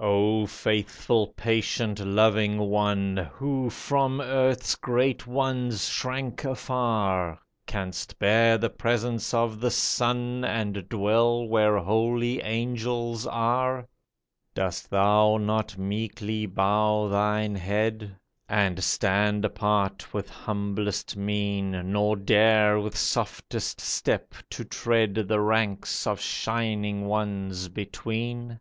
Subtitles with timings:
[0.00, 8.68] O faithful, patient, loving one, Who from earth's great ones shrank afar, Canst bear the
[8.68, 13.86] presence of The Son, And dwell where holy angels are?
[14.56, 18.16] Dost thou not meekly bow thine head.
[18.48, 26.08] And stand apart with humblest mien, Nor dare with softest step to tread The ranks
[26.08, 28.58] of shining Ones between